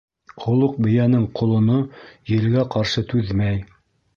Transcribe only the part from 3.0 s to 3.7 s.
түҙмәй.